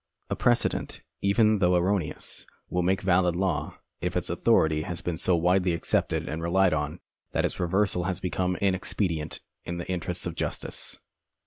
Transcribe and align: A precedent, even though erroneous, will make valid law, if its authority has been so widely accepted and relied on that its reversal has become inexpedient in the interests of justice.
A 0.31 0.35
precedent, 0.35 1.01
even 1.21 1.59
though 1.59 1.75
erroneous, 1.75 2.47
will 2.71 2.81
make 2.81 3.01
valid 3.01 3.35
law, 3.35 3.77
if 4.01 4.17
its 4.17 4.31
authority 4.31 4.81
has 4.81 4.99
been 4.99 5.15
so 5.15 5.35
widely 5.35 5.73
accepted 5.73 6.27
and 6.27 6.41
relied 6.41 6.73
on 6.73 6.99
that 7.33 7.45
its 7.45 7.59
reversal 7.59 8.05
has 8.05 8.19
become 8.19 8.55
inexpedient 8.55 9.41
in 9.63 9.77
the 9.77 9.85
interests 9.87 10.25
of 10.25 10.33
justice. 10.33 10.97